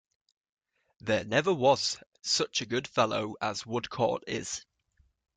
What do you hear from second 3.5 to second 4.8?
Woodcourt is.